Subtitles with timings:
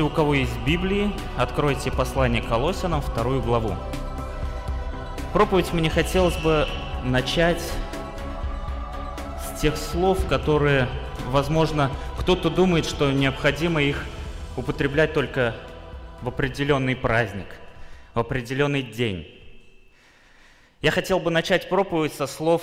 [0.00, 3.76] Если у кого есть Библии, откройте послание Колоссянам, вторую главу.
[5.34, 6.66] Проповедь мне хотелось бы
[7.04, 7.60] начать
[9.44, 10.88] с тех слов, которые,
[11.26, 14.06] возможно, кто-то думает, что необходимо их
[14.56, 15.54] употреблять только
[16.22, 17.48] в определенный праздник,
[18.14, 19.28] в определенный день.
[20.80, 22.62] Я хотел бы начать проповедь со слов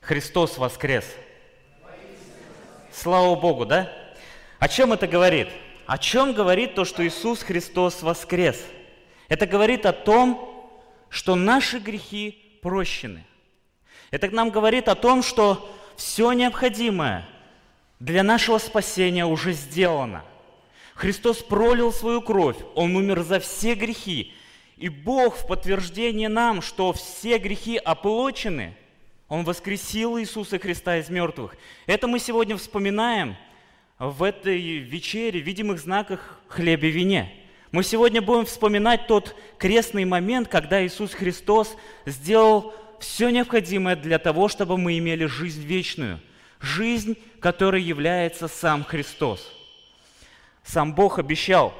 [0.00, 1.04] «Христос воскрес».
[2.92, 3.92] Слава Богу, да?
[4.58, 5.46] О чем это говорит?
[5.86, 8.64] О чем говорит то, что Иисус Христос воскрес?
[9.28, 10.70] Это говорит о том,
[11.08, 13.24] что наши грехи прощены.
[14.10, 17.26] Это нам говорит о том, что все необходимое
[17.98, 20.24] для нашего спасения уже сделано.
[20.94, 24.34] Христос пролил свою кровь, Он умер за все грехи.
[24.76, 28.76] И Бог в подтверждение нам, что все грехи оплачены,
[29.28, 31.56] Он воскресил Иисуса Христа из мертвых.
[31.86, 33.36] Это мы сегодня вспоминаем–
[34.10, 37.32] в этой вечере, видимых знаках хлебе вине.
[37.70, 44.48] Мы сегодня будем вспоминать тот крестный момент, когда Иисус Христос сделал все необходимое для того,
[44.48, 46.18] чтобы мы имели жизнь вечную.
[46.60, 49.52] Жизнь, которой является сам Христос.
[50.64, 51.72] Сам Бог обещал,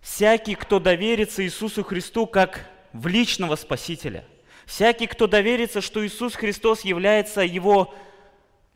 [0.00, 4.24] всякий, кто доверится Иисусу Христу как в личного Спасителя,
[4.66, 7.94] всякий, кто доверится, что Иисус Христос является его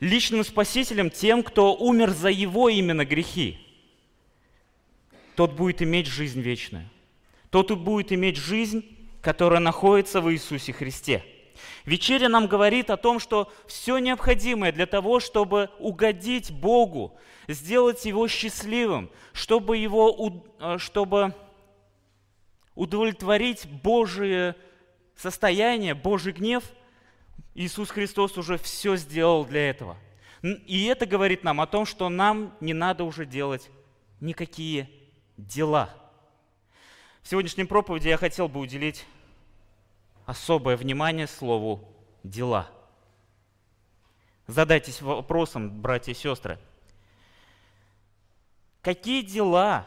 [0.01, 3.59] личным спасителем тем, кто умер за его именно грехи,
[5.37, 6.89] тот будет иметь жизнь вечную.
[7.51, 8.85] Тот будет иметь жизнь,
[9.21, 11.25] которая находится в Иисусе Христе.
[11.85, 18.27] Вечеря нам говорит о том, что все необходимое для того, чтобы угодить Богу, сделать Его
[18.27, 21.35] счастливым, чтобы, его, э, чтобы
[22.75, 24.57] удовлетворить Божие
[25.15, 26.65] состояние, Божий гнев–
[27.55, 29.97] Иисус Христос уже все сделал для этого.
[30.43, 33.71] И это говорит нам о том, что нам не надо уже делать
[34.21, 34.91] никакие
[35.37, 35.91] дела.
[37.23, 39.07] В сегодняшнем проповеди я хотел бы уделить
[40.27, 41.89] особое внимание слову
[42.23, 42.69] «дела».
[44.47, 46.59] Задайтесь вопросом, братья и сестры.
[48.83, 49.87] Какие дела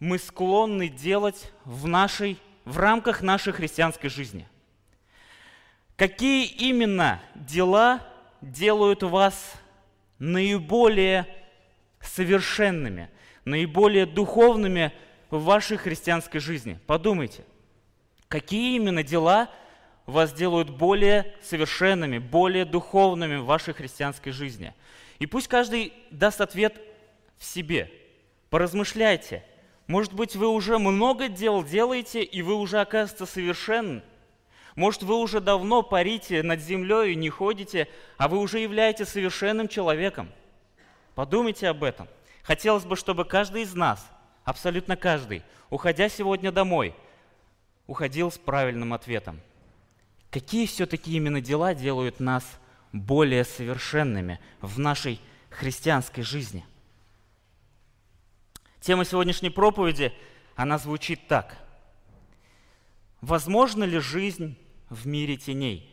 [0.00, 4.48] мы склонны делать в, нашей, в рамках нашей христианской жизни?
[5.96, 8.04] Какие именно дела
[8.40, 9.52] делают вас
[10.18, 11.26] наиболее
[12.00, 13.10] совершенными,
[13.44, 14.92] наиболее духовными
[15.30, 16.80] в вашей христианской жизни?
[16.88, 17.44] Подумайте,
[18.26, 19.48] какие именно дела
[20.06, 24.74] вас делают более совершенными, более духовными в вашей христианской жизни?
[25.20, 26.76] И пусть каждый даст ответ
[27.38, 27.88] в себе.
[28.50, 29.44] Поразмышляйте.
[29.86, 34.02] Может быть, вы уже много дел делаете, и вы уже, оказывается, совершенны–
[34.74, 39.68] может, вы уже давно парите над землей и не ходите, а вы уже являетесь совершенным
[39.68, 40.30] человеком.
[41.14, 42.08] Подумайте об этом.
[42.42, 44.04] Хотелось бы, чтобы каждый из нас,
[44.44, 46.94] абсолютно каждый, уходя сегодня домой,
[47.86, 49.40] уходил с правильным ответом.
[50.30, 52.44] Какие все-таки именно дела делают нас
[52.92, 55.20] более совершенными в нашей
[55.50, 56.66] христианской жизни?
[58.80, 60.12] Тема сегодняшней проповеди,
[60.56, 61.56] она звучит так.
[63.20, 64.58] Возможно ли жизнь
[64.94, 65.90] в мире теней.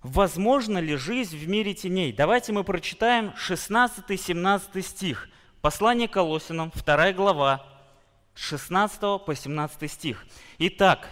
[0.00, 2.12] Возможно ли жизнь в мире теней?
[2.12, 5.28] Давайте мы прочитаем 16-17 стих.
[5.60, 7.66] Послание Колосинам, 2 глава,
[8.34, 10.26] 16 по 17 стих.
[10.58, 11.08] Итак,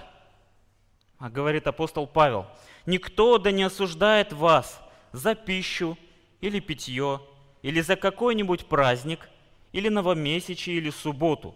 [1.19, 2.47] а говорит апостол Павел,
[2.85, 4.81] «Никто да не осуждает вас
[5.13, 5.97] за пищу
[6.41, 7.21] или питье,
[7.63, 9.29] или за какой-нибудь праздник,
[9.73, 11.55] или новомесячие, или субботу.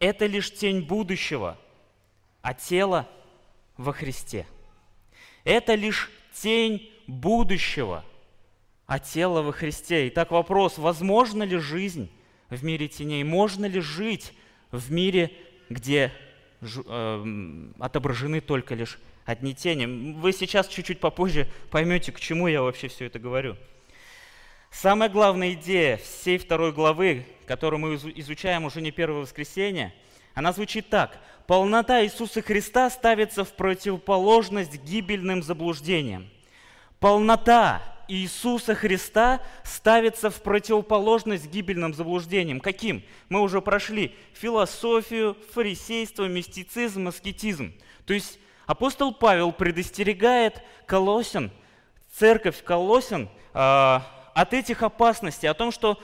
[0.00, 1.56] Это лишь тень будущего–
[2.42, 3.08] а тело
[3.76, 4.46] во Христе.
[5.44, 8.04] Это лишь тень будущего,
[8.86, 10.08] а тело во Христе.
[10.08, 12.10] Итак, вопрос, возможно ли жизнь
[12.48, 13.24] в мире теней?
[13.24, 14.32] Можно ли жить
[14.70, 15.30] в мире,
[15.68, 16.12] где
[16.60, 20.14] э, отображены только лишь одни тени?
[20.14, 23.56] Вы сейчас чуть-чуть попозже поймете, к чему я вообще все это говорю.
[24.70, 29.92] Самая главная идея всей второй главы, которую мы изучаем уже не первое воскресенье–
[30.40, 31.18] она звучит так.
[31.46, 36.30] Полнота Иисуса Христа ставится в противоположность гибельным заблуждениям.
[36.98, 42.60] Полнота Иисуса Христа ставится в противоположность гибельным заблуждениям.
[42.60, 43.02] Каким?
[43.28, 47.74] Мы уже прошли философию, фарисейство, мистицизм, аскетизм.
[48.06, 51.50] То есть апостол Павел предостерегает Колосин,
[52.10, 53.58] церковь Колосин, э,
[54.34, 56.00] от этих опасностей, о том, что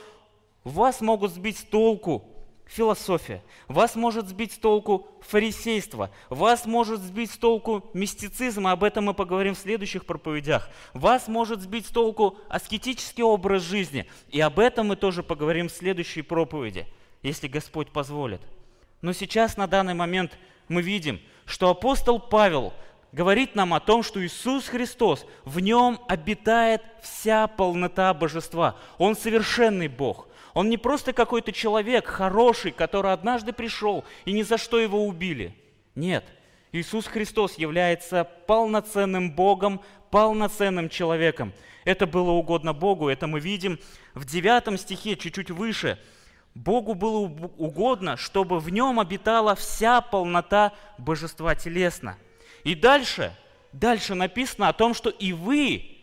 [0.63, 2.36] вас могут сбить с толку
[2.67, 9.07] философия, вас может сбить с толку фарисейство, вас может сбить с толку мистицизм, об этом
[9.07, 14.59] мы поговорим в следующих проповедях, вас может сбить с толку аскетический образ жизни, и об
[14.59, 16.87] этом мы тоже поговорим в следующей проповеди,
[17.23, 18.41] если Господь позволит.
[19.01, 20.37] Но сейчас, на данный момент,
[20.69, 22.73] мы видим, что апостол Павел
[23.17, 28.77] говорит нам о том, что Иисус Христос, в нем обитает вся полнота божества.
[28.99, 34.57] Он совершенный Бог– он не просто какой-то человек хороший, который однажды пришел и ни за
[34.57, 35.55] что его убили.
[35.95, 36.25] Нет,
[36.73, 41.53] Иисус Христос является полноценным Богом, полноценным человеком.
[41.85, 43.79] Это было угодно Богу, это мы видим
[44.15, 45.99] в 9 стихе, чуть-чуть выше.
[46.55, 52.17] Богу было угодно, чтобы в нем обитала вся полнота божества телесно.
[52.67, 53.33] И дальше,
[53.73, 55.99] дальше написано о том, что и вы,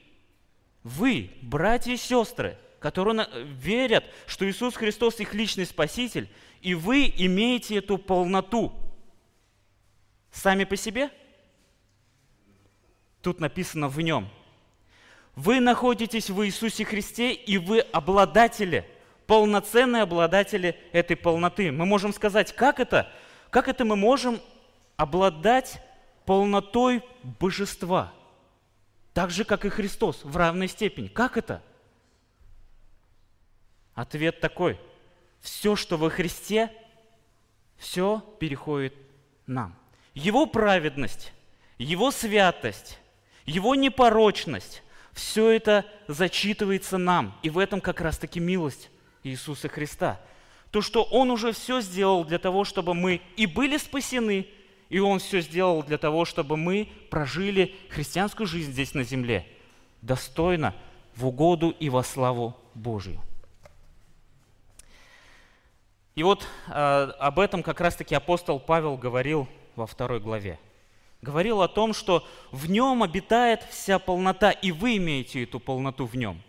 [0.83, 6.29] вы, братья и сестры, которые верят, что Иисус Христос их личный Спаситель,
[6.61, 8.71] и вы имеете эту полноту.
[10.31, 11.09] Сами по себе?
[13.21, 14.29] Тут написано в нем.
[15.35, 18.89] Вы находитесь в Иисусе Христе, и вы обладатели,
[19.27, 21.73] полноценные обладатели этой полноты.
[21.73, 23.11] Мы можем сказать, как это?
[23.49, 24.39] Как это мы можем
[24.95, 25.81] обладать
[26.25, 27.03] полнотой
[27.39, 28.13] божества?
[29.13, 31.07] Так же, как и Христос, в равной степени.
[31.07, 31.61] Как это?
[33.93, 34.79] Ответ такой.
[35.39, 36.71] Все, что во Христе,
[37.77, 38.95] все переходит
[39.45, 39.75] нам.
[40.13, 41.33] Его праведность,
[41.77, 42.99] Его святость,
[43.45, 47.37] Его непорочность, все это зачитывается нам.
[47.43, 48.89] И в этом как раз-таки милость
[49.23, 50.19] Иисуса Христа.
[50.71, 54.47] То, что Он уже все сделал для того, чтобы мы и были спасены,
[54.93, 59.47] и Он все сделал для того, чтобы мы прожили христианскую жизнь здесь на земле
[60.03, 60.75] достойно,
[61.15, 63.19] в угоду и во славу Божию.
[66.13, 70.59] И вот э, об этом как раз-таки апостол Павел говорил во второй главе.
[71.23, 76.13] Говорил о том, что в нем обитает вся полнота, и вы имеете эту полноту в
[76.15, 76.39] нем.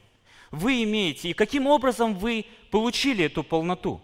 [0.51, 1.31] Вы имеете.
[1.31, 4.03] И каким образом вы получили эту полноту?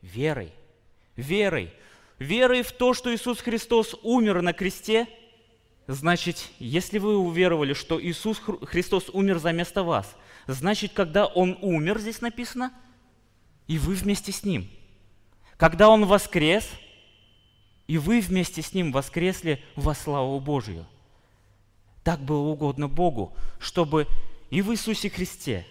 [0.00, 0.50] Верой.
[1.14, 1.72] Верой.
[2.18, 5.08] Верой в то, что Иисус Христос умер на кресте,
[5.86, 10.16] значит, если вы уверовали, что Иисус Христос умер за место вас,
[10.46, 12.72] значит, когда Он умер, здесь написано–
[13.66, 14.68] и вы вместе с Ним.
[15.56, 16.68] Когда Он воскрес,
[17.86, 20.86] и вы вместе с Ним воскресли во славу Божию.
[22.04, 24.06] Так было угодно Богу, чтобы
[24.50, 25.66] и в Иисусе Христе,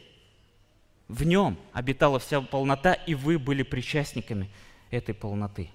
[1.08, 4.50] в Нем обитала вся полнота, и вы были причастниками
[4.92, 5.70] этой полноты.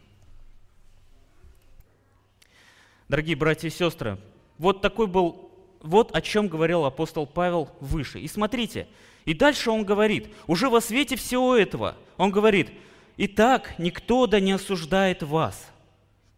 [3.09, 4.19] Дорогие братья и сестры,
[4.59, 5.51] вот такой был,
[5.81, 8.21] вот о чем говорил апостол Павел выше.
[8.21, 8.89] И смотрите,
[9.25, 12.73] и дальше он говорит, уже во свете всего этого, он говорит,
[13.17, 15.71] «Итак, никто да не осуждает вас».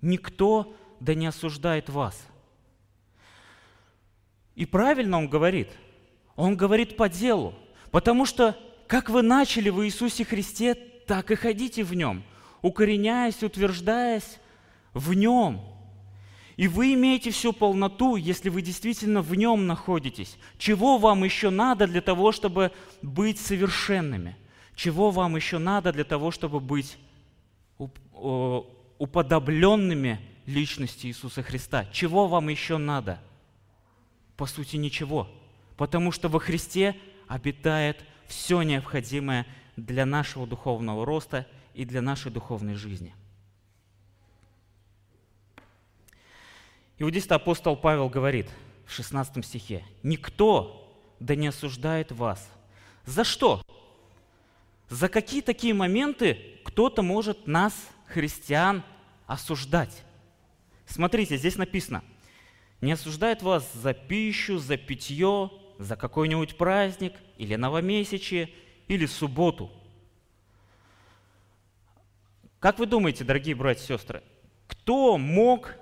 [0.00, 2.24] Никто да не осуждает вас.
[4.54, 5.70] И правильно он говорит.
[6.36, 7.54] Он говорит по делу.
[7.90, 8.56] Потому что
[8.86, 12.22] как вы начали в Иисусе Христе, так и ходите в Нем,
[12.62, 14.38] укореняясь, утверждаясь
[14.92, 15.60] в Нем–
[16.58, 20.36] и вы имеете всю полноту, если вы действительно в нем находитесь.
[20.58, 24.36] Чего вам еще надо для того, чтобы быть совершенными?
[24.74, 26.98] Чего вам еще надо для того, чтобы быть
[28.98, 31.86] уподобленными личности Иисуса Христа?
[31.92, 33.20] Чего вам еще надо?
[34.36, 35.28] По сути, ничего.
[35.76, 36.96] Потому что во Христе
[37.28, 39.46] обитает все необходимое
[39.76, 43.14] для нашего духовного роста и для нашей духовной жизни.
[46.98, 48.48] И вот здесь апостол Павел говорит
[48.86, 52.50] в 16 стихе, «Никто да не осуждает вас».
[53.06, 53.62] За что?
[54.90, 57.74] За какие такие моменты кто-то может нас,
[58.06, 58.82] христиан,
[59.26, 60.04] осуждать?
[60.86, 62.02] Смотрите, здесь написано,
[62.80, 68.50] не осуждает вас за пищу, за питье, за какой-нибудь праздник, или новомесячие,
[68.88, 69.70] или субботу.
[72.58, 74.22] Как вы думаете, дорогие братья и сестры,
[74.66, 75.74] кто мог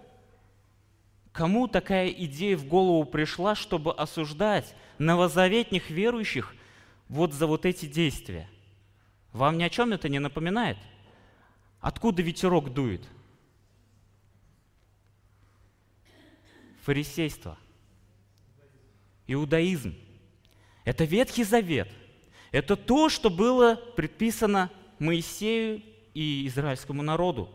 [1.37, 6.55] Кому такая идея в голову пришла, чтобы осуждать новозаветних верующих
[7.11, 8.49] вот за вот эти действия?
[9.35, 10.79] Вам ни о чем это не напоминает?
[11.79, 13.07] Откуда ветерок дует?
[16.85, 17.59] Фарисейство.
[19.27, 19.95] Иудаизм.
[20.87, 21.91] Это Ветхий Завет.
[22.51, 25.83] Это то, что было предписано Моисею
[26.15, 27.51] и израильскому народу.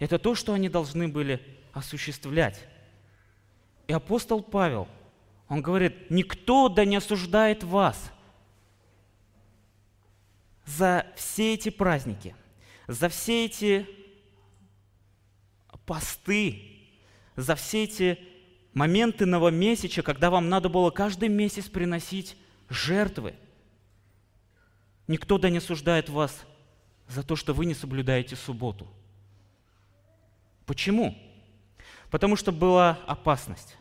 [0.00, 2.66] Это то, что они должны были осуществлять.
[3.88, 4.88] И апостол Павел,
[5.48, 8.12] он говорит, никто да не осуждает вас.
[10.64, 12.34] за все эти праздники,
[12.86, 13.86] за все эти
[15.86, 16.62] посты,
[17.36, 18.18] за все эти
[18.72, 22.36] моменты новомесяча, когда вам надо было каждый месяц приносить
[22.68, 23.34] жертвы.
[25.08, 26.44] Никто да не осуждает вас
[27.08, 28.88] за то, что вы не соблюдаете субботу.
[30.64, 31.16] Почему?
[32.12, 33.78] Потому что была опасность.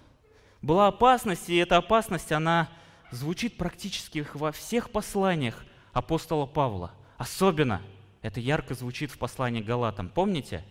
[0.62, 2.70] Была опасность, и эта опасность, она
[3.12, 6.94] звучит практически во всех посланиях апостола Павла.
[7.18, 7.82] Особенно
[8.22, 10.08] это ярко звучит в послании Галатам.
[10.08, 10.64] Помните,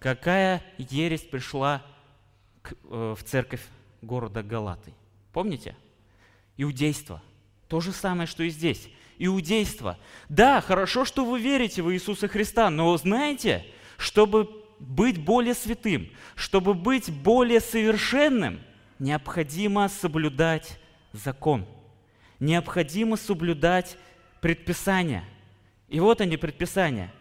[0.00, 1.82] какая ересь пришла
[2.64, 3.60] э, в церковь
[4.00, 4.94] города Галаты?
[5.30, 5.76] Помните?
[6.56, 7.22] Иудейство.
[7.68, 8.88] То же самое, что и здесь.
[9.18, 9.98] Иудейство.
[10.30, 13.66] Да, хорошо, что вы верите в Иисуса Христа, но знаете,
[13.98, 18.60] чтобы быть более святым, чтобы быть более совершенным,
[18.98, 20.78] необходимо соблюдать
[21.12, 21.66] закон.
[22.40, 23.96] Необходимо соблюдать
[24.40, 25.24] предписания.
[25.88, 27.12] И вот они, предписания.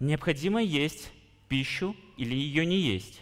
[0.00, 1.10] Необходимо есть
[1.48, 3.20] пищу или ее не есть.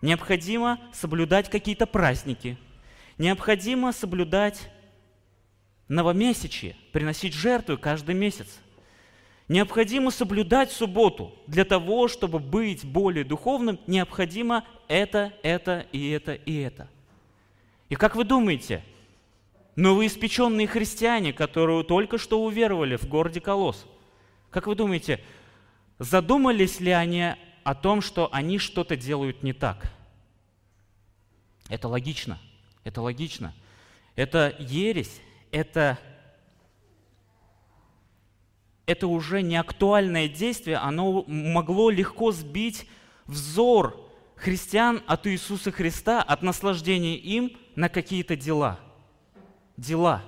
[0.00, 2.58] Необходимо соблюдать какие-то праздники.
[3.18, 4.70] Необходимо соблюдать
[5.88, 8.58] новомесячие, приносить жертву каждый месяц.
[9.52, 11.34] Необходимо соблюдать субботу.
[11.46, 16.88] Для того, чтобы быть более духовным, необходимо это, это и это и это.
[17.90, 18.82] И как вы думаете,
[19.76, 23.84] новоиспеченные христиане, которые только что уверовали в городе Колос.
[24.48, 25.22] Как вы думаете,
[25.98, 29.92] задумались ли они о том, что они что-то делают не так?
[31.68, 32.38] Это логично.
[32.84, 33.52] Это логично.
[34.16, 35.98] Это ересь, это,
[38.86, 42.88] это уже не актуальное действие, оно могло легко сбить
[43.26, 44.00] взор
[44.36, 48.80] христиан от Иисуса Христа, от наслаждения им на какие-то дела–
[49.76, 50.22] дела.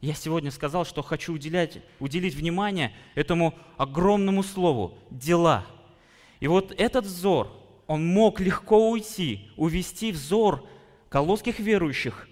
[0.00, 5.66] Я сегодня сказал, что хочу уделять, уделить внимание этому огромному слову– дела.
[6.40, 7.50] И вот этот взор,
[7.86, 10.66] он мог легко уйти, увести взор
[11.08, 12.28] колосских верующих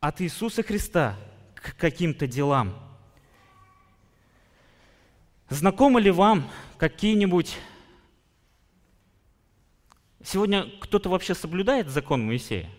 [0.00, 1.16] от Иисуса Христа
[1.54, 2.74] к каким-то делам.
[5.50, 7.58] Знакомы ли вам какие-нибудь...
[10.22, 12.70] Сегодня кто-то вообще соблюдает закон Моисея?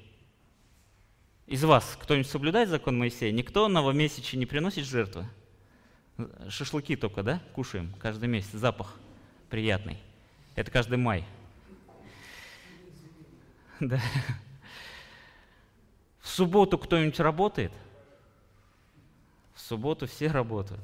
[1.48, 3.34] Из вас кто-нибудь соблюдает закон Моисея?
[3.34, 5.28] Никто новомесячи не приносит жертвы?
[6.48, 8.96] Шашлыки только, да, кушаем каждый месяц, запах
[9.50, 9.98] приятный.
[10.56, 11.26] Это каждый май.
[13.82, 14.00] Да.
[16.22, 17.74] В субботу кто-нибудь работает?
[19.56, 20.82] В субботу все работают.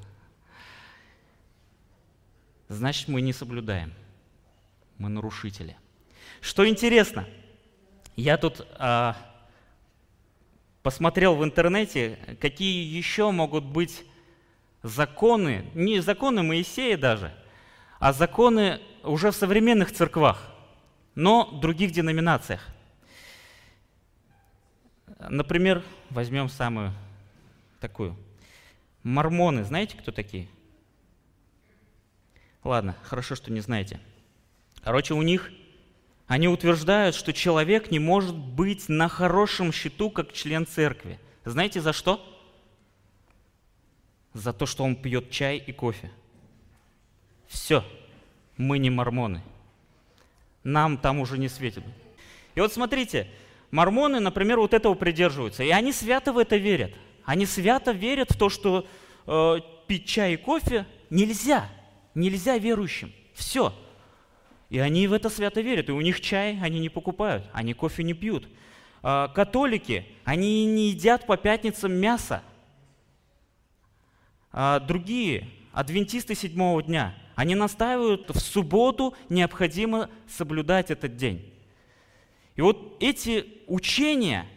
[2.69, 3.93] Значит, мы не соблюдаем.
[4.97, 5.77] Мы нарушители.
[6.41, 7.27] Что интересно,
[8.15, 9.15] я тут а,
[10.83, 14.05] посмотрел в интернете, какие еще могут быть
[14.83, 17.33] законы, не законы Моисея даже,
[17.99, 20.51] а законы уже в современных церквах,
[21.15, 22.67] но других деноминациях.
[25.19, 26.93] Например, возьмем самую
[27.79, 28.15] такую.
[29.03, 30.47] Мормоны, знаете, кто такие?
[32.67, 33.97] Ладно, хорошо, что не знаете.
[34.83, 35.51] Короче, у них
[36.27, 41.17] они утверждают, что человек не может быть на хорошем счету как член церкви.
[41.45, 42.21] Знаете за что?
[44.33, 46.11] За то, что он пьет чай и кофе.
[47.47, 47.85] Все,
[48.57, 49.41] мы не мормоны.
[50.65, 51.85] Нам там уже не светит.
[52.53, 53.29] И вот смотрите,
[53.71, 55.63] мормоны, например, вот этого придерживаются.
[55.63, 56.91] И они свято в это верят.
[57.23, 58.85] Они свято верят в то, что
[59.25, 61.69] э, пить чай и кофе нельзя.
[62.17, 63.13] Нельзя верующим.
[63.35, 63.71] Все.
[64.71, 68.01] И они в это свято верят, и у них чай они не покупают, они кофе
[68.01, 68.49] не пьют.
[69.03, 72.41] А, католики, они не едят по пятницам мясо.
[74.51, 81.53] А другие, адвентисты седьмого дня, они настаивают, в субботу необходимо соблюдать этот день.
[82.55, 84.47] И вот эти учения,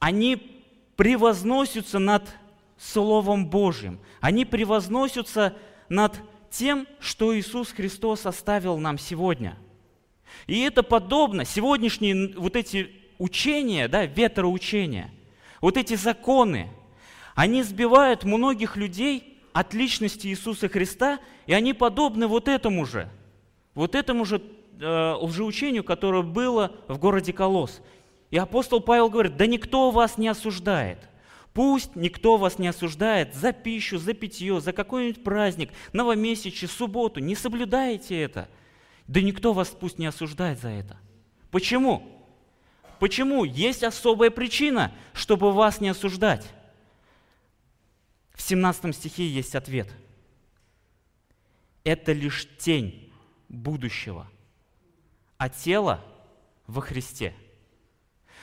[0.00, 0.64] они
[0.96, 2.28] превозносятся над
[2.76, 5.54] Словом Божьим, они превозносятся
[5.88, 6.20] над
[6.56, 9.56] тем, что Иисус Христос оставил нам сегодня.
[10.46, 15.10] И это подобно, сегодняшние вот эти учения, да, ветроучения,
[15.60, 16.68] вот эти законы,
[17.34, 23.08] они сбивают многих людей от личности Иисуса Христа, и они подобны вот этому же,
[23.74, 24.40] вот этому же
[24.80, 27.80] э, лжеучению, которое было в городе Колос.
[28.30, 30.98] И апостол Павел говорит, да никто вас не осуждает–
[31.54, 37.20] Пусть никто вас не осуждает за пищу, за питье, за какой-нибудь праздник, новомесячие, субботу.
[37.20, 38.48] Не соблюдаете это.
[39.06, 40.98] Да никто вас пусть не осуждает за это.
[41.52, 42.10] Почему?
[42.98, 43.44] Почему?
[43.44, 46.44] Есть особая причина, чтобы вас не осуждать.
[48.34, 49.88] В 17 стихе есть ответ.
[51.84, 53.12] Это лишь тень
[53.48, 54.28] будущего,
[55.36, 56.04] а тело
[56.66, 57.32] во Христе.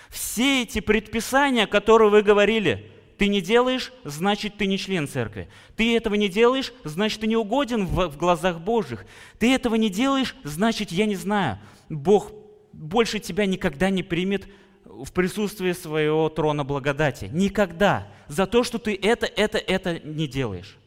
[0.09, 2.90] Все эти предписания, которые вы говорили,
[3.21, 5.47] ты не делаешь, значит, ты не член церкви.
[5.75, 9.05] Ты этого не делаешь, значит, ты не угоден в, в глазах Божьих.
[9.37, 12.31] Ты этого не делаешь, значит, я не знаю, Бог
[12.73, 14.47] больше тебя никогда не примет
[14.85, 17.29] в присутствии своего трона благодати.
[17.31, 18.07] Никогда.
[18.27, 20.79] За то, что ты это, это, это не делаешь.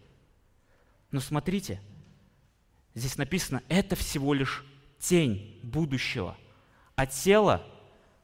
[1.13, 1.81] Но смотрите,
[2.97, 4.65] здесь написано, это всего лишь
[4.99, 6.37] тень будущего,
[6.97, 7.65] а тело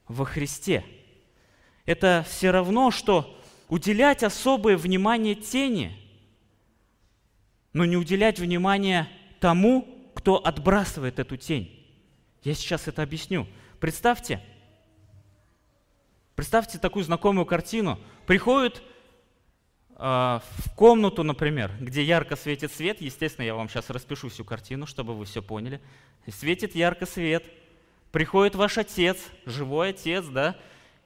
[0.09, 0.83] во Христе.
[1.85, 3.37] Это все равно, что
[3.71, 5.97] уделять особое внимание тени,
[7.71, 9.07] но не уделять внимание
[9.39, 11.87] тому, кто отбрасывает эту тень.
[12.43, 13.47] Я сейчас это объясню.
[13.79, 14.41] Представьте,
[16.35, 17.97] представьте такую знакомую картину.
[18.27, 18.83] Приходит
[19.91, 22.99] э, в комнату, например, где ярко светит свет.
[22.99, 25.79] Естественно, я вам сейчас распишу всю картину, чтобы вы все поняли.
[26.27, 27.45] Светит ярко свет.
[28.11, 30.57] Приходит ваш отец, живой отец, да,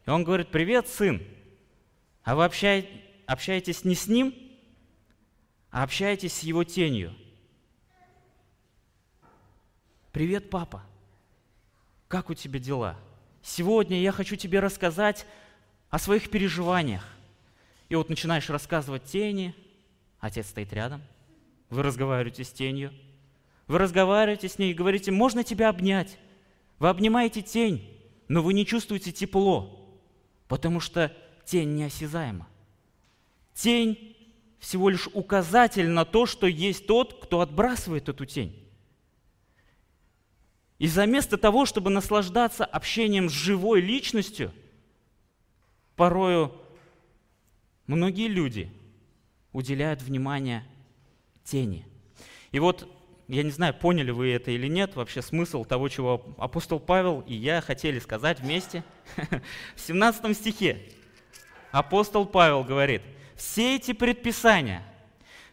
[0.07, 1.22] и он говорит, привет, сын.
[2.25, 4.34] А вы общаетесь не с ним,
[5.70, 7.13] а общаетесь с его тенью.
[10.12, 10.84] Привет, папа.
[12.08, 12.98] Как у тебя дела?
[13.44, 15.27] Сегодня я хочу тебе рассказать
[15.91, 17.08] о своих переживаниях.
[17.89, 19.53] И вот начинаешь рассказывать тени,
[20.20, 21.03] отец стоит рядом,
[21.70, 22.91] вы разговариваете с тенью,
[23.67, 26.17] вы разговариваете с ней и говорите, можно тебя обнять.
[26.79, 27.88] Вы обнимаете тень,
[28.27, 29.96] но вы не чувствуете тепло,
[30.47, 32.47] потому что тень неосязаема.
[33.53, 34.15] Тень
[34.60, 38.65] всего лишь указатель на то, что есть тот, кто отбрасывает эту тень.
[40.79, 44.51] И вместо того, чтобы наслаждаться общением с живой личностью,
[45.95, 46.51] порою
[47.88, 48.71] многие люди
[49.53, 50.65] уделяют внимание
[51.43, 51.86] тени.
[52.51, 52.89] И вот,
[53.27, 57.36] я не знаю, поняли вы это или нет, вообще смысл того, чего апостол Павел и
[57.36, 58.84] я хотели сказать вместе.
[59.75, 60.81] В 17 стихе
[61.77, 63.01] апостол Павел говорит,
[63.35, 64.83] все эти предписания,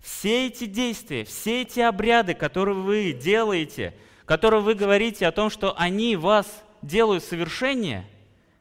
[0.01, 3.95] все эти действия, все эти обряды, которые вы делаете–
[4.33, 6.47] которые вы говорите о том, что они вас
[6.81, 8.07] делают совершеннее,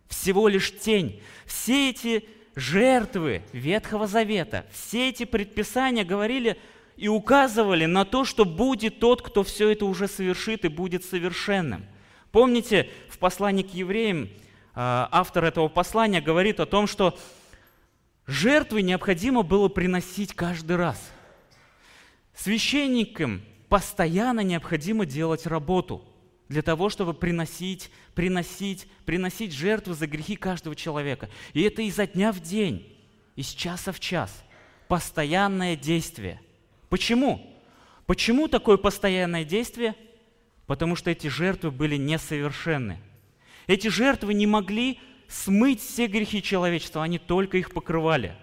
[0.08, 1.22] всего лишь тень.
[1.46, 6.58] Все эти жертвы Ветхого Завета, все эти предписания говорили
[6.98, 11.86] и указывали на то, что будет тот, кто все это уже совершит и будет совершенным.
[12.32, 14.30] Помните, в послании к евреям
[14.74, 17.18] а, автор этого послания говорит о том, что
[18.28, 21.12] жертвы необходимо было приносить каждый раз.
[22.36, 26.04] Священникам постоянно необходимо делать работу
[26.50, 31.30] для того, чтобы приносить, приносить, приносить жертву за грехи каждого человека.
[31.54, 32.98] И это изо дня в день,
[33.36, 34.44] из часа в час.
[34.88, 36.42] Постоянное действие.
[36.90, 37.56] Почему?
[38.06, 39.96] Почему такое постоянное действие?
[40.68, 43.00] Потому что эти жертвы были несовершенны.
[43.68, 45.00] Эти жертвы не могли
[45.32, 48.36] смыть все грехи человечества, они только их покрывали.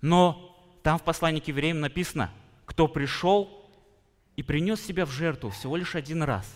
[0.00, 2.30] Но там в послании к евреям написано,
[2.64, 3.70] кто пришел
[4.36, 6.46] и принес себя в жертву всего лишь один раз.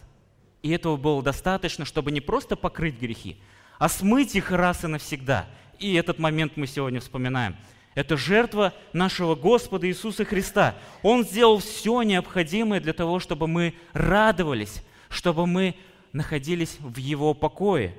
[0.62, 3.38] И этого было достаточно, чтобы не просто покрыть грехи,
[3.78, 5.46] а смыть их раз и навсегда.
[5.78, 7.56] И этот момент мы сегодня вспоминаем.
[7.94, 10.76] Это жертва нашего Господа Иисуса Христа.
[11.02, 15.74] Он сделал все необходимое для того, чтобы мы радовались, чтобы мы
[16.12, 17.94] находились в Его покое.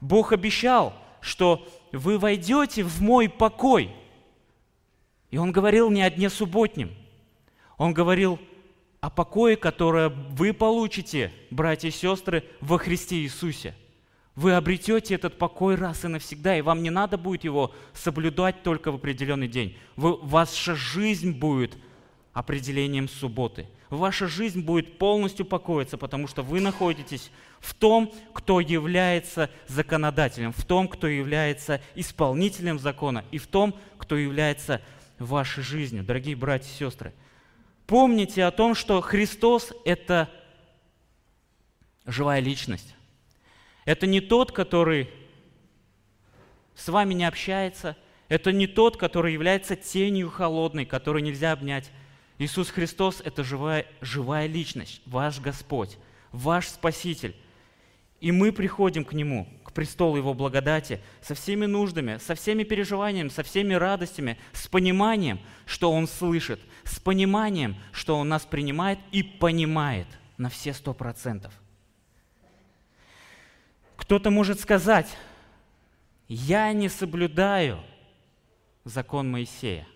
[0.00, 3.90] Бог обещал, что вы войдете в мой покой.
[5.30, 6.94] И Он говорил не о дне субботнем.
[7.76, 8.38] Он говорил
[9.00, 13.74] о покое, которое вы получите, братья и сестры, во Христе Иисусе.
[14.34, 18.92] Вы обретете этот покой раз и навсегда, и вам не надо будет его соблюдать только
[18.92, 19.76] в определенный день.
[19.96, 21.76] Вы, ваша жизнь будет
[22.32, 23.66] определением субботы.
[23.90, 30.64] Ваша жизнь будет полностью покоиться, потому что вы находитесь в том, кто является законодателем, в
[30.64, 34.82] том, кто является исполнителем закона, и в том, кто является
[35.18, 36.04] вашей жизнью.
[36.04, 37.14] Дорогие братья и сестры,
[37.88, 40.30] Помните о том, что Христос– это
[42.04, 42.94] живая личность.
[43.86, 45.08] Это не тот, который
[46.74, 47.96] с вами не общается,
[48.28, 51.90] это не тот, который является тенью холодной, которую нельзя обнять.
[52.38, 55.98] Иисус Христос– это живая, живая личность, ваш Господь,
[56.30, 57.34] ваш Спаситель.
[58.20, 63.28] И мы приходим к Нему, к престолу Его благодати, со всеми нуждами, со всеми переживаниями,
[63.28, 69.22] со всеми радостями, с пониманием, что Он слышит, с пониманием, что Он нас принимает и
[69.22, 71.52] понимает на все сто процентов.
[73.96, 75.08] Кто-то может сказать,
[76.28, 77.80] я не соблюдаю
[78.84, 79.86] закон Моисея.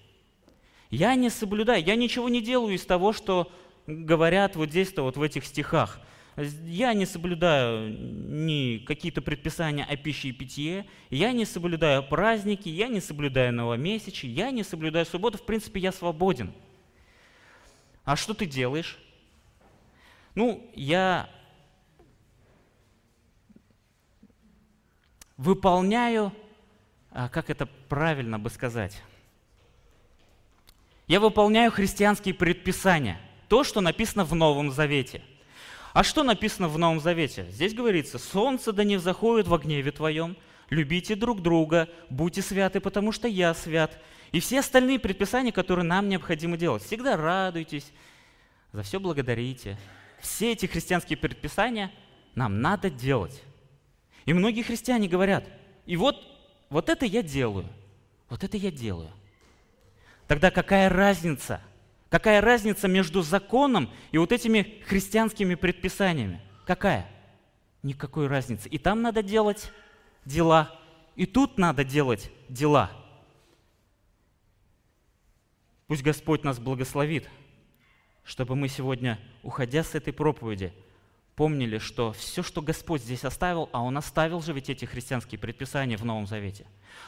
[0.93, 3.51] Я не соблюдаю, я ничего не делаю из того, что
[3.87, 5.99] говорят вот здесь-то, вот в этих стихах.
[6.37, 12.89] Я не соблюдаю ни какие-то предписания о пище и питье, я не соблюдаю праздники, я
[12.89, 16.53] не соблюдаю новомесячи, я не соблюдаю субботу, в принципе, я свободен.
[18.05, 18.99] А что ты делаешь?
[20.35, 21.31] Ну, я
[25.39, 26.33] выполняю,
[27.11, 29.03] а как это правильно бы сказать?
[31.13, 35.21] Я выполняю христианские предписания, то, что написано в Новом Завете.
[35.93, 37.47] А что написано в Новом Завете?
[37.51, 40.39] Здесь говорится, «Солнце да не взаходит во гневе твоем,
[40.71, 44.03] любите друг друга, будьте святы, потому что я свят».
[44.31, 46.83] И все остальные предписания, которые нам необходимо делать.
[46.83, 47.93] Всегда радуйтесь,
[48.73, 49.79] за все благодарите.
[50.19, 51.93] Все эти христианские предписания
[52.35, 53.43] нам надо делать.
[54.25, 55.45] И многие христиане говорят,
[55.85, 56.17] и вот,
[56.71, 57.67] вот это я делаю,
[58.31, 59.11] вот это я делаю.
[60.27, 61.61] Тогда какая разница?
[62.09, 66.41] Какая разница между законом и вот этими христианскими предписаниями?
[66.67, 67.07] Какая?
[67.83, 68.69] Никакой разницы.
[68.69, 69.73] И там надо делать
[70.25, 70.79] дела,
[71.17, 72.91] и тут надо делать дела.
[75.87, 77.29] Пусть Господь нас благословит,
[78.25, 80.73] чтобы мы сегодня, уходя с этой проповеди,
[81.35, 85.97] помнили, что все, что Господь здесь оставил, а Он оставил же ведь эти христианские предписания
[85.97, 86.67] в Новом Завете,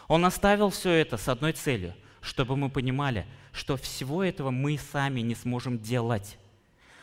[0.09, 5.21] Он оставил все это с одной целью, чтобы мы понимали, что всего этого мы сами
[5.21, 6.39] не сможем делать.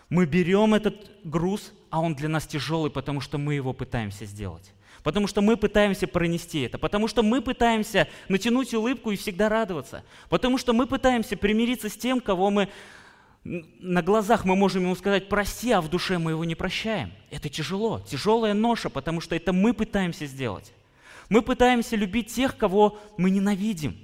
[0.09, 4.73] Мы берем этот груз, а он для нас тяжелый, потому что мы его пытаемся сделать.
[5.03, 10.03] Потому что мы пытаемся пронести это, потому что мы пытаемся натянуть улыбку и всегда радоваться,
[10.29, 12.69] потому что мы пытаемся примириться с тем, кого мы
[13.43, 17.11] на глазах мы можем ему сказать «прости», а в душе мы его не прощаем.
[17.31, 20.71] Это тяжело, тяжелая ноша, потому что это мы пытаемся сделать.
[21.29, 23.97] Мы пытаемся любить тех, кого мы ненавидим.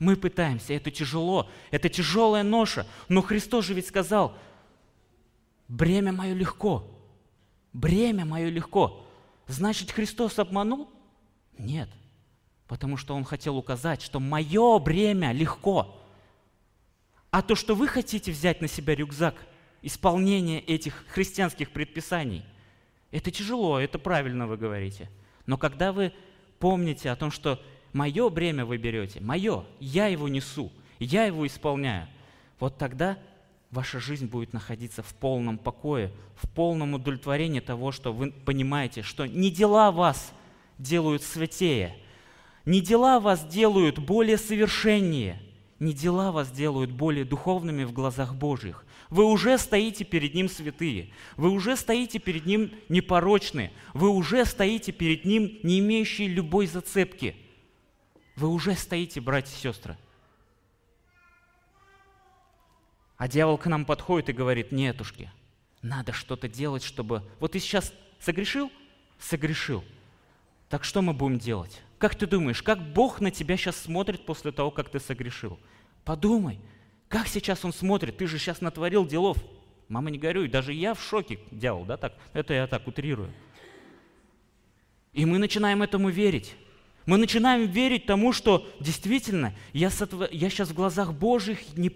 [0.00, 2.86] Мы пытаемся, это тяжело, это тяжелая ноша.
[3.08, 4.34] Но Христос же ведь сказал,
[5.68, 6.90] бремя мое легко,
[7.74, 9.06] бремя мое легко.
[9.46, 10.88] Значит, Христос обманул?
[11.58, 11.90] Нет,
[12.66, 16.02] потому что Он хотел указать, что мое бремя легко.
[17.30, 19.34] А то, что вы хотите взять на себя рюкзак
[19.82, 22.42] исполнения этих христианских предписаний,
[23.10, 25.10] это тяжело, это правильно вы говорите.
[25.44, 26.14] Но когда вы
[26.58, 32.08] помните о том, что мое бремя вы берете, мое, я его несу, я его исполняю,
[32.58, 33.18] вот тогда
[33.70, 39.26] ваша жизнь будет находиться в полном покое, в полном удовлетворении того, что вы понимаете, что
[39.26, 40.32] не дела вас
[40.78, 41.96] делают святее,
[42.64, 45.40] не дела вас делают более совершеннее,
[45.78, 48.84] не дела вас делают более духовными в глазах Божьих.
[49.08, 54.92] Вы уже стоите перед Ним святые, вы уже стоите перед Ним непорочные, вы уже стоите
[54.92, 57.34] перед Ним, не имеющие любой зацепки–
[58.40, 59.98] вы уже стоите, братья и сестры.
[63.18, 65.30] А дьявол к нам подходит и говорит, нетушки,
[65.82, 67.22] надо что-то делать, чтобы...
[67.38, 68.72] Вот ты сейчас согрешил?
[69.18, 69.84] Согрешил.
[70.70, 71.82] Так что мы будем делать?
[71.98, 75.60] Как ты думаешь, как Бог на тебя сейчас смотрит после того, как ты согрешил?
[76.04, 76.58] Подумай,
[77.08, 78.16] как сейчас Он смотрит?
[78.16, 79.36] Ты же сейчас натворил делов.
[79.88, 82.14] Мама, не горюй, даже я в шоке, дьявол, да, так?
[82.32, 83.30] Это я так утрирую.
[85.12, 86.56] И мы начинаем этому верить.
[87.10, 90.30] Мы начинаем верить тому, что действительно я, сотв...
[90.30, 91.90] я сейчас в глазах Божьих не...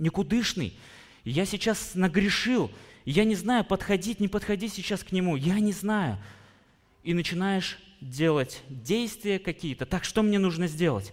[0.00, 0.76] никудышный.
[1.22, 2.72] Я сейчас нагрешил.
[3.04, 5.36] Я не знаю, подходить, не подходить сейчас к Нему.
[5.36, 6.18] Я не знаю.
[7.04, 9.86] И начинаешь делать действия какие-то.
[9.86, 11.12] Так, что мне нужно сделать?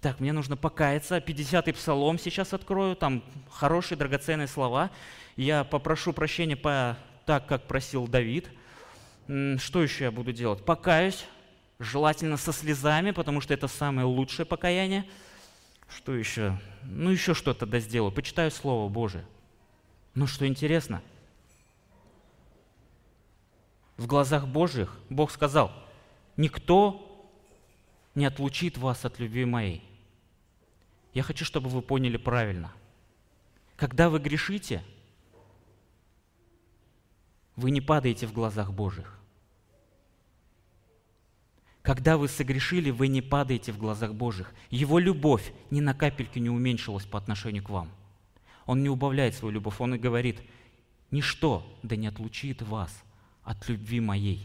[0.00, 1.18] Так, мне нужно покаяться.
[1.18, 2.96] 50-й псалом сейчас открою.
[2.96, 4.90] Там хорошие, драгоценные слова.
[5.36, 8.48] Я попрошу прощения по так, как просил Давид.
[9.28, 10.64] Что еще я буду делать?
[10.64, 11.26] Покаюсь
[11.78, 15.08] желательно со слезами, потому что это самое лучшее покаяние.
[15.88, 16.58] Что еще?
[16.82, 18.12] Ну, еще что-то да сделаю.
[18.12, 19.24] Почитаю Слово Божие.
[20.14, 21.02] Но что интересно,
[23.96, 25.72] в глазах Божьих Бог сказал,
[26.36, 27.30] никто
[28.14, 29.82] не отлучит вас от любви моей.
[31.14, 32.72] Я хочу, чтобы вы поняли правильно.
[33.76, 34.84] Когда вы грешите,
[37.56, 39.18] вы не падаете в глазах Божьих.
[41.88, 44.52] Когда вы согрешили, вы не падаете в глазах Божьих.
[44.68, 47.88] Его любовь ни на капельку не уменьшилась по отношению к вам.
[48.66, 50.38] Он не убавляет свою любовь, он и говорит,
[51.10, 52.92] ничто да не отлучит вас
[53.42, 54.42] от любви моей.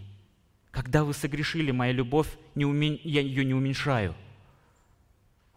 [0.72, 2.98] Когда вы согрешили, моя любовь, не умен...
[3.04, 4.16] я ее не уменьшаю.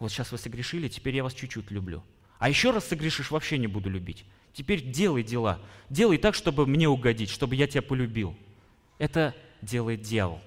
[0.00, 2.02] Вот сейчас вы согрешили, теперь я вас чуть-чуть люблю.
[2.40, 4.24] А еще раз согрешишь, вообще не буду любить.
[4.54, 5.60] Теперь делай дела.
[5.88, 8.36] Делай так, чтобы мне угодить, чтобы я тебя полюбил.
[8.98, 10.42] Это делает дьявол.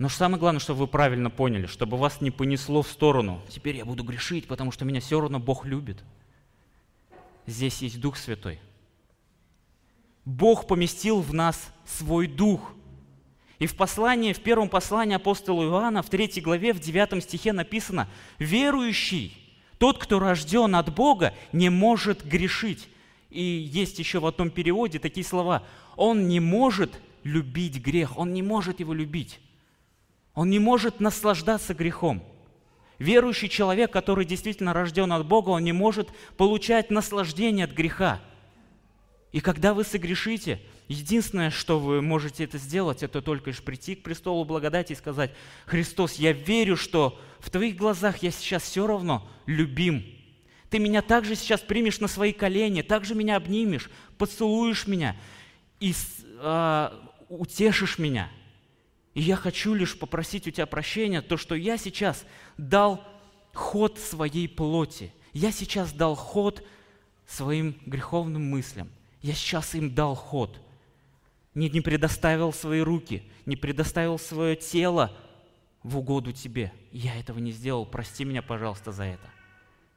[0.00, 3.42] Но самое главное, чтобы вы правильно поняли, чтобы вас не понесло в сторону.
[3.50, 6.02] Теперь я буду грешить, потому что меня все равно Бог любит.
[7.46, 8.60] Здесь есть Дух Святой.
[10.24, 12.72] Бог поместил в нас свой Дух.
[13.58, 18.08] И в послании, в первом послании апостола Иоанна, в третьей главе, в девятом стихе написано,
[18.38, 19.36] «Верующий,
[19.76, 22.88] тот, кто рожден от Бога, не может грешить».
[23.28, 25.62] И есть еще в одном переводе такие слова,
[25.96, 26.90] «Он не может
[27.22, 29.40] любить грех, он не может его любить».
[30.34, 32.22] Он не может наслаждаться грехом.
[32.98, 38.20] Верующий человек, который действительно рожден от Бога, он не может получать наслаждение от греха.
[39.32, 44.02] И когда вы согрешите, единственное, что вы можете это сделать, это только лишь прийти к
[44.02, 45.32] престолу благодати и сказать,
[45.66, 50.04] Христос, я верю, что в Твоих глазах я сейчас все равно любим.
[50.68, 55.16] Ты меня также сейчас примешь на свои колени, также меня обнимешь, поцелуешь меня
[55.80, 55.94] и
[56.38, 56.90] э,
[57.28, 58.30] утешишь меня–
[59.14, 62.24] и я хочу лишь попросить у тебя прощения, то, что я сейчас
[62.56, 63.04] дал
[63.52, 65.12] ход своей плоти.
[65.32, 66.64] Я сейчас дал ход
[67.26, 68.88] своим греховным мыслям.
[69.22, 70.60] Я сейчас им дал ход.
[71.54, 75.16] Не, не предоставил свои руки, не предоставил свое тело
[75.82, 76.72] в угоду тебе.
[76.92, 77.86] Я этого не сделал.
[77.86, 79.30] Прости меня, пожалуйста, за это.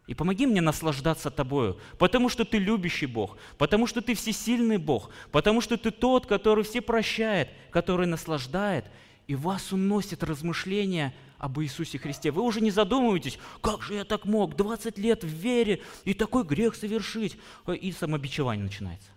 [0.06, 5.10] И помоги мне наслаждаться Тобою, потому что Ты любящий Бог, потому что Ты всесильный Бог,
[5.32, 8.86] потому что Ты тот, который все прощает, который наслаждает,
[9.28, 12.32] и вас уносит размышления об Иисусе Христе.
[12.32, 16.44] Вы уже не задумываетесь, как же я так мог 20 лет в вере и такой
[16.44, 17.38] грех совершить,
[17.68, 19.10] и самобичевание начинается.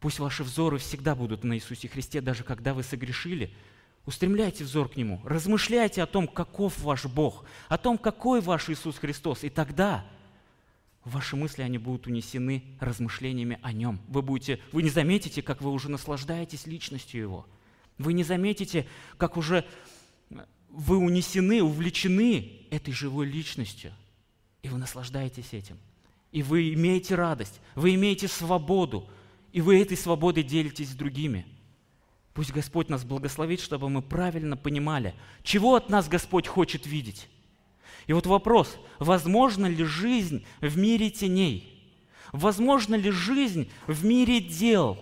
[0.00, 3.54] Пусть ваши взоры всегда будут на Иисусе Христе, даже когда вы согрешили–
[4.04, 8.98] Устремляйте взор к Нему, размышляйте о том, каков ваш Бог, о том, какой ваш Иисус
[8.98, 10.04] Христос, и тогда
[11.04, 14.00] ваши мысли, они будут унесены размышлениями о Нем.
[14.08, 17.46] Вы, будете, вы не заметите, как вы уже наслаждаетесь личностью Его.
[17.96, 18.88] Вы не заметите,
[19.18, 19.64] как уже
[20.68, 23.92] вы унесены, увлечены этой живой личностью,
[24.62, 25.78] и вы наслаждаетесь этим.
[26.32, 29.08] И вы имеете радость, вы имеете свободу,
[29.52, 31.46] и вы этой свободой делитесь с другими–
[32.34, 37.28] Пусть Господь нас благословит, чтобы мы правильно понимали, чего от нас Господь хочет видеть.
[38.06, 41.68] И вот вопрос, возможно ли жизнь в мире теней?
[42.32, 44.98] Возможно ли жизнь в мире дел?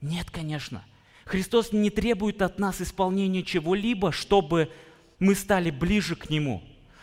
[0.00, 0.82] Нет, конечно.
[1.26, 4.72] Христос не требует от нас исполнения чего-либо, чтобы
[5.18, 6.62] мы стали ближе к Нему,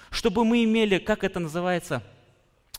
[0.09, 2.03] чтобы мы имели, как это называется,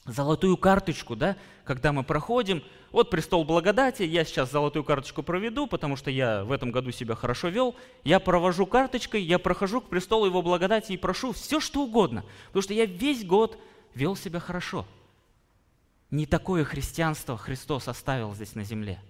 [0.08, 5.96] золотую карточку, да, когда мы проходим, вот престол благодати, я сейчас золотую карточку проведу, потому
[5.96, 10.26] что я в этом году себя хорошо вел, я провожу карточкой, я прохожу к престолу
[10.26, 13.58] его благодати и прошу все, что угодно, потому что я весь год
[13.94, 14.86] вел себя хорошо.
[16.10, 19.00] Не такое христианство Христос оставил здесь на земле.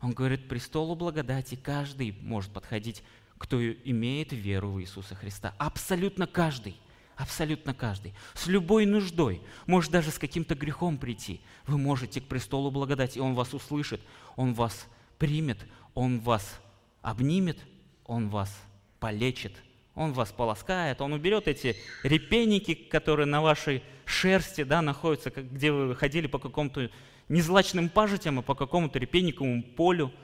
[0.00, 3.02] Он говорит, престолу благодати каждый может подходить,
[3.38, 5.54] кто имеет веру в Иисуса Христа.
[5.58, 6.76] Абсолютно каждый.
[7.18, 8.14] Абсолютно каждый.
[8.34, 9.42] С любой нуждой.
[9.66, 11.40] Может даже с каким-то грехом прийти.
[11.66, 14.00] Вы можете к престолу благодати, и Он вас услышит,
[14.36, 14.86] Он вас
[15.18, 15.58] примет,
[15.94, 16.60] Он вас
[17.02, 17.58] обнимет,
[18.04, 18.56] Он вас
[19.00, 19.52] полечит,
[19.96, 25.96] Он вас полоскает, Он уберет эти репейники, которые на вашей шерсти да, находятся, где вы
[25.96, 26.88] ходили по какому-то
[27.28, 30.12] незлачным пажитям, а по какому-то репейниковому полю–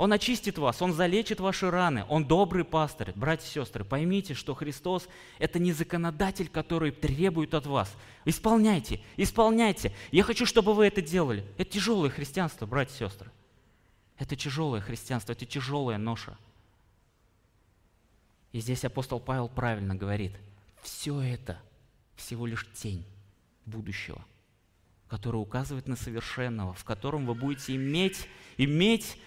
[0.00, 3.12] он очистит вас, Он залечит ваши раны, Он добрый пастырь.
[3.14, 5.06] Братья и сестры, поймите, что Христос–
[5.38, 7.94] это не законодатель, который требует от вас.
[8.24, 9.92] Исполняйте, исполняйте.
[10.10, 11.44] Я хочу, чтобы вы это делали.
[11.58, 13.30] Это тяжелое христианство, братья и сестры.
[14.16, 16.38] Это тяжелое христианство, это тяжелая ноша.
[18.52, 20.32] И здесь апостол Павел правильно говорит,
[20.80, 21.60] все это
[22.16, 23.04] всего лишь тень
[23.66, 24.24] будущего,
[25.08, 29.18] который указывает на совершенного, в котором вы будете иметь, иметь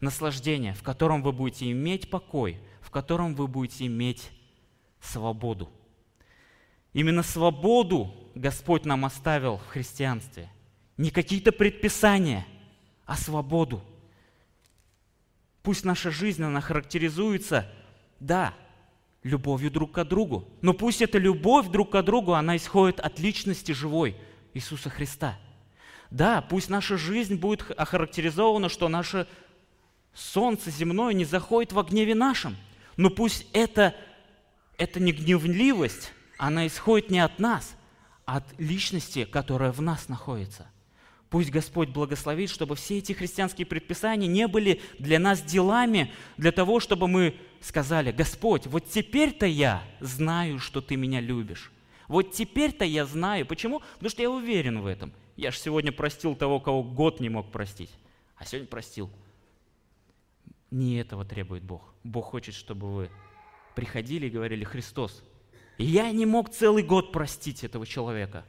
[0.00, 4.30] наслаждение, в котором вы будете иметь покой, в котором вы будете иметь
[5.00, 5.70] свободу.
[6.92, 10.50] Именно свободу Господь нам оставил в христианстве.
[10.96, 12.46] Не какие-то предписания,
[13.06, 13.82] а свободу.
[15.62, 17.70] Пусть наша жизнь, она характеризуется,
[18.18, 18.54] да,
[19.22, 23.72] любовью друг к другу, но пусть эта любовь друг к другу, она исходит от личности
[23.72, 24.16] живой
[24.54, 25.38] Иисуса Христа.
[26.10, 29.28] Да, пусть наша жизнь будет охарактеризована, что наша
[30.14, 32.56] солнце земное не заходит во гневе нашем.
[32.96, 33.94] Но пусть это,
[34.76, 37.74] это не гневливость, она исходит не от нас,
[38.24, 40.66] а от личности, которая в нас находится.
[41.30, 46.80] Пусть Господь благословит, чтобы все эти христианские предписания не были для нас делами, для того,
[46.80, 51.70] чтобы мы сказали, Господь, вот теперь-то я знаю, что Ты меня любишь.
[52.08, 53.46] Вот теперь-то я знаю.
[53.46, 53.80] Почему?
[53.94, 55.12] Потому что я уверен в этом.
[55.36, 57.90] Я же сегодня простил того, кого год не мог простить,
[58.36, 59.08] а сегодня простил.
[60.70, 61.82] Не этого требует Бог.
[62.04, 63.10] Бог хочет, чтобы вы
[63.74, 65.22] приходили и говорили, Христос,
[65.78, 68.44] я не мог целый год простить этого человека.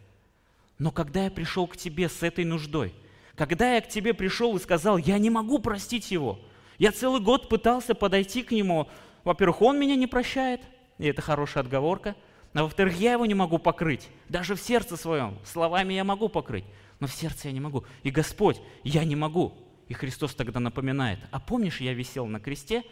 [0.77, 2.93] Но когда я пришел к тебе с этой нуждой,
[3.35, 6.39] когда я к тебе пришел и сказал, я не могу простить его,
[6.77, 8.87] я целый год пытался подойти к нему,
[9.23, 10.61] во-первых, он меня не прощает,
[10.97, 12.15] и это хорошая отговорка,
[12.53, 16.65] а во-вторых, я его не могу покрыть, даже в сердце своем, словами я могу покрыть,
[16.99, 17.85] но в сердце я не могу.
[18.03, 19.53] И Господь, я не могу.
[19.91, 22.83] И Христос тогда напоминает, а помнишь, я висел на кресте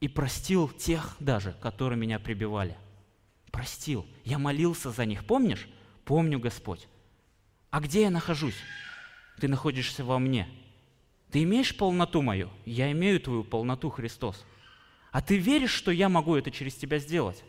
[0.00, 2.76] и простил тех даже, которые меня прибивали
[3.56, 5.24] простил, я молился за них.
[5.24, 5.66] Помнишь?
[6.04, 6.88] Помню, Господь.
[7.70, 8.58] А где я нахожусь?
[9.40, 10.46] Ты находишься во мне.
[11.30, 12.50] Ты имеешь полноту мою?
[12.66, 14.44] Я имею твою полноту, Христос.
[15.10, 17.44] А ты веришь, что я могу это через тебя сделать?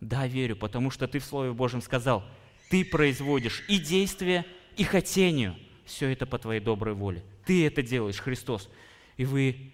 [0.00, 2.22] Да, верю, потому что ты в Слове Божьем сказал,
[2.68, 4.44] ты производишь и действие,
[4.76, 5.56] и хотению.
[5.90, 7.24] Все это по твоей доброй воле.
[7.44, 8.70] Ты это делаешь, Христос.
[9.16, 9.72] И вы,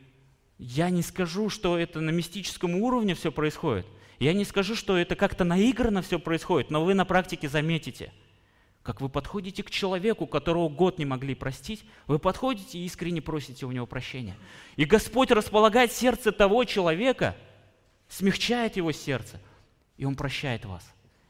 [0.56, 3.86] я не скажу, что это на мистическом уровне все происходит.
[4.18, 8.14] Я не скажу, что это как-то наигранно все происходит, но вы на практике заметите,
[8.82, 13.66] как вы подходите к человеку, которого год не могли простить, вы подходите и искренне просите
[13.66, 14.38] у него прощения.
[14.76, 17.36] И Господь располагает сердце того человека,
[18.08, 19.38] смягчает его сердце,
[19.98, 20.82] и он прощает вас.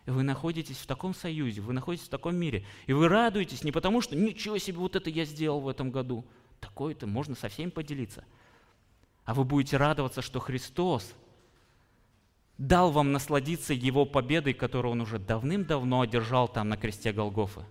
[0.07, 4.01] Вы находитесь в таком союзе, вы находитесь в таком мире, и вы радуетесь не потому,
[4.01, 6.25] что ничего себе, вот это я сделал в этом году.
[6.61, 8.25] Такое-то можно со всеми поделиться.
[9.25, 11.13] А вы будете радоваться, что Христос–
[12.59, 17.63] дал вам насладиться Его победой, которую Он уже давным-давно одержал там на кресте Голгофы.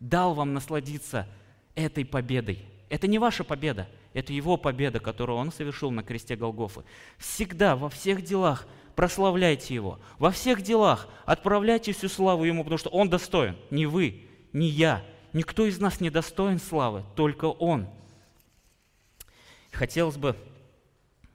[0.00, 1.28] Дал вам насладиться
[1.74, 2.64] этой победой.
[2.88, 6.84] Это не ваша победа, это Его победа, которую Он совершил на кресте Голгофы.
[7.18, 8.66] Всегда, во всех делах
[8.98, 10.00] прославляйте Его.
[10.18, 13.56] Во всех делах отправляйте всю славу Ему, потому что Он достоин.
[13.70, 17.86] Не вы, не я, никто из нас не достоин славы, только Он.
[19.70, 20.36] Хотелось бы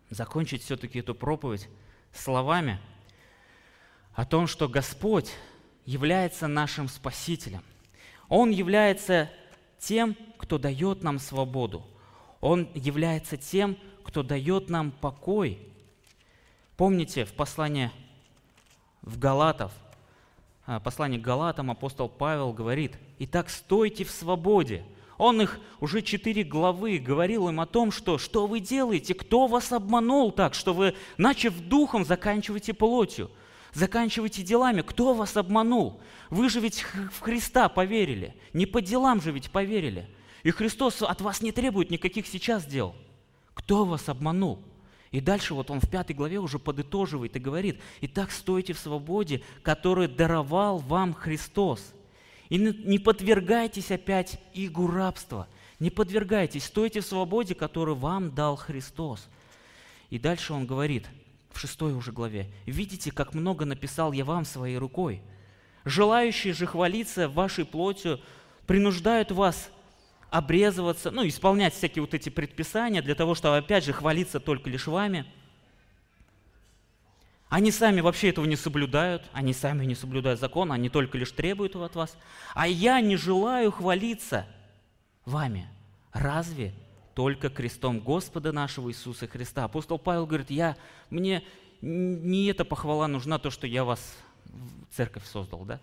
[0.09, 1.69] закончить все-таки эту проповедь
[2.11, 2.81] словами–
[4.13, 5.31] о том, что Господь
[5.85, 7.63] является нашим Спасителем.
[8.29, 9.29] Он является
[9.79, 11.87] тем, кто дает нам свободу.
[12.41, 15.72] Он является тем, кто дает нам покой.
[16.77, 17.91] Помните, в послании
[19.01, 19.71] в Галатов,
[20.65, 24.83] а, послании к Галатам апостол Павел говорит, «Итак, стойте в свободе».
[25.17, 29.71] Он их уже четыре главы говорил им о том, что что вы делаете, кто вас
[29.71, 33.29] обманул так, что вы, начав духом, заканчиваете плотью–
[33.73, 34.81] заканчивайте делами.
[34.81, 36.01] Кто вас обманул?
[36.29, 38.35] Вы же ведь в Христа поверили.
[38.53, 40.07] Не по делам же ведь поверили.
[40.43, 42.95] И Христос от вас не требует никаких сейчас дел.
[43.53, 44.63] Кто вас обманул?
[45.13, 49.41] И дальше вот он в пятой главе уже подытоживает и говорит, «Итак, стойте в свободе,
[49.61, 51.93] которую даровал вам Христос.
[52.49, 55.47] И не подвергайтесь опять игу рабства.
[55.79, 59.29] Не подвергайтесь, стойте в свободе, которую вам дал Христос».
[60.09, 61.07] И дальше он говорит–
[61.53, 62.51] в шестой уже главе.
[62.65, 65.21] «Видите, как много написал я вам своей рукой.
[65.85, 68.19] Желающие же хвалиться вашей плотью
[68.65, 69.69] принуждают вас
[70.33, 74.87] обрезываться, ну, исполнять всякие вот эти предписания для того, чтобы, опять же, хвалиться только лишь
[74.87, 75.27] вами.
[77.49, 81.75] Они сами вообще этого не соблюдают, они сами не соблюдают закон, они только лишь требуют
[81.75, 82.17] его от вас.
[82.55, 84.47] А я не желаю хвалиться
[85.23, 85.69] вами.
[86.13, 86.73] Разве
[87.13, 89.65] только крестом Господа нашего Иисуса Христа.
[89.65, 90.77] Апостол Павел говорит, я,
[91.11, 91.43] мне
[91.79, 94.17] не эта похвала нужна, то, что я вас
[94.89, 95.79] церковь создал, да?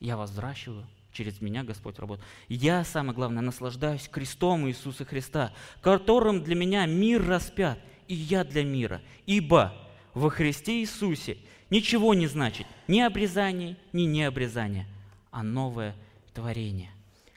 [0.00, 2.26] Я вас взращиваю, через меня Господь работает.
[2.48, 8.64] Я, самое главное, наслаждаюсь крестом Иисуса Христа, которым для меня мир распят, и я для
[8.64, 9.00] мира.
[9.26, 9.74] Ибо
[10.14, 11.38] во Христе Иисусе
[11.70, 14.86] ничего не значит ни обрезание, ни необрезание,
[15.30, 15.94] а новое
[16.34, 16.90] творение.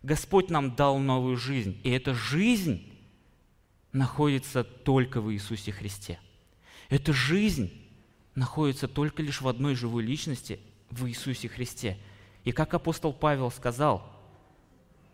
[0.04, 2.84] Господь нам дал новую жизнь, и эта жизнь
[3.92, 6.20] находится только в Иисусе Христе.
[6.90, 7.72] Эта жизнь
[8.36, 10.60] находится только лишь в одной живой личности,
[10.92, 11.98] в Иисусе Христе.
[12.46, 14.04] И как апостол Павел сказал,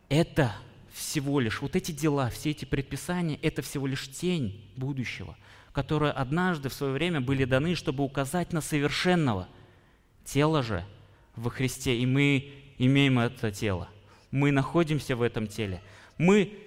[0.09, 0.53] это
[0.93, 5.37] всего лишь, вот эти дела, все эти предписания, это всего лишь тень будущего,
[5.71, 9.47] которые однажды в свое время были даны, чтобы указать на совершенного.
[10.25, 10.85] Тело же
[11.37, 13.87] во Христе, и мы имеем это тело.
[14.31, 15.81] Мы находимся в этом теле.
[16.17, 16.59] Мы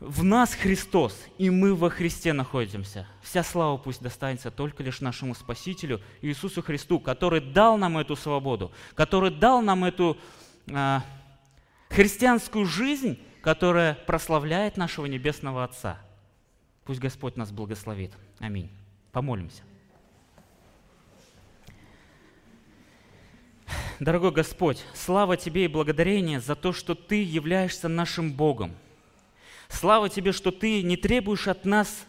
[0.00, 3.06] в нас Христос, и мы во Христе находимся.
[3.20, 8.70] Вся слава пусть достанется только лишь нашему Спасителю Иисусу Христу, который дал нам эту свободу,
[8.94, 10.16] который дал нам эту
[10.68, 11.00] э,
[11.88, 15.98] христианскую жизнь, которая прославляет нашего Небесного Отца.
[16.84, 18.12] Пусть Господь нас благословит.
[18.38, 18.70] Аминь.
[19.10, 19.62] Помолимся.
[23.98, 28.76] Дорогой Господь, слава Тебе и благодарение за то, что Ты являешься нашим Богом–
[29.68, 32.06] Слава Тебе, что Ты не требуешь от нас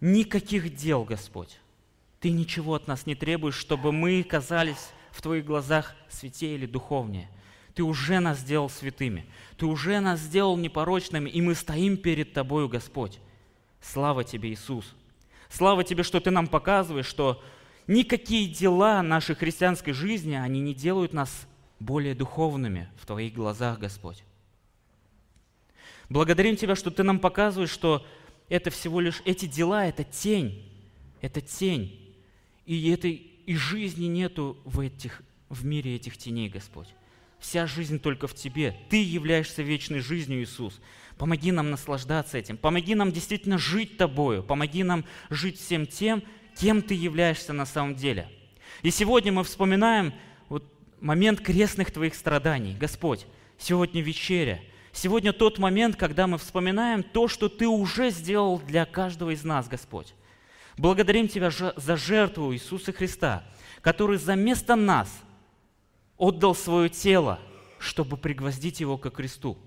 [0.00, 1.58] никаких дел, Господь.
[2.20, 7.28] Ты ничего от нас не требуешь, чтобы мы казались в Твоих глазах святее или духовнее.
[7.74, 9.26] Ты уже нас сделал святыми.
[9.56, 13.18] Ты уже нас сделал непорочными, и мы стоим перед Тобою, Господь.
[13.80, 14.94] Слава Тебе, Иисус!
[15.48, 17.42] Слава Тебе, что Ты нам показываешь, что
[17.86, 21.46] никакие дела нашей христианской жизни, они не делают нас
[21.80, 24.24] более духовными в Твоих глазах, Господь.
[26.08, 28.06] Благодарим Тебя, что Ты нам показываешь, что
[28.48, 30.70] это всего лишь, эти дела– это тень,
[31.20, 32.00] это тень.
[32.66, 36.88] И, этой, и жизни нету в, этих, в мире этих теней, Господь.
[37.38, 38.74] Вся жизнь только в Тебе.
[38.88, 40.80] Ты являешься вечной жизнью, Иисус.
[41.18, 42.56] Помоги нам наслаждаться этим.
[42.56, 44.42] Помоги нам действительно жить Тобою.
[44.42, 46.22] Помоги нам жить всем тем,
[46.56, 48.28] кем Ты являешься на самом деле.
[48.82, 50.14] И сегодня мы вспоминаем
[50.48, 50.64] вот
[51.00, 52.74] момент крестных Твоих страданий.
[52.78, 53.26] Господь,
[53.58, 54.60] сегодня вечеря.
[54.94, 59.66] Сегодня тот момент, когда мы вспоминаем то, что Ты уже сделал для каждого из нас,
[59.66, 60.14] Господь.
[60.78, 63.42] Благодарим Тебя за жертву Иисуса Христа,
[63.80, 65.10] который за место нас
[66.16, 67.40] отдал свое тело,
[67.80, 69.58] чтобы пригвоздить его ко кресту,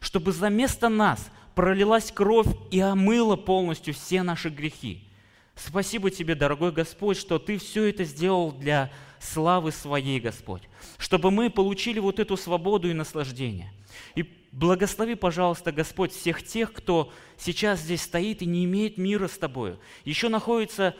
[0.00, 5.08] чтобы за место нас пролилась кровь и омыла полностью все наши грехи.
[5.54, 10.62] Спасибо Тебе, дорогой Господь, что Ты все это сделал для славы Своей, Господь,
[10.98, 13.72] чтобы мы получили вот эту свободу и наслаждение.
[14.16, 19.38] И Благослови, пожалуйста, Господь, всех тех, кто сейчас здесь стоит и не имеет мира с
[19.38, 20.94] Тобою, еще находится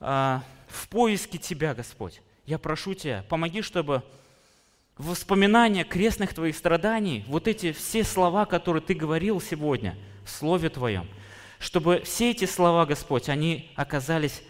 [0.00, 2.20] а, в поиске Тебя, Господь.
[2.44, 4.02] Я прошу Тебя, помоги, чтобы
[4.98, 11.08] воспоминания крестных Твоих страданий, вот эти все слова, которые Ты говорил сегодня в Слове Твоем,
[11.58, 14.42] чтобы все эти слова, Господь, они оказались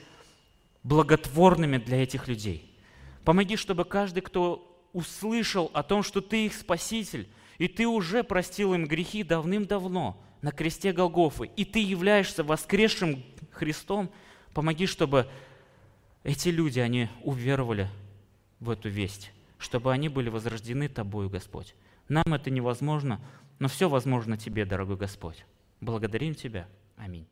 [0.83, 2.77] благотворными для этих людей.
[3.25, 8.74] Помоги, чтобы каждый, кто услышал о том, что Ты их Спаситель, и ты уже простил
[8.74, 14.11] им грехи давным-давно на кресте Голгофы, и ты являешься воскресшим Христом,
[14.54, 15.28] помоги, чтобы
[16.22, 17.88] эти люди, они уверовали
[18.61, 21.74] в эту весть, чтобы они были возрождены Тобою, Господь.
[22.09, 23.20] Нам это невозможно,
[23.59, 25.44] но все возможно Тебе, дорогой Господь.
[25.80, 26.68] Благодарим Тебя.
[26.96, 27.26] Аминь.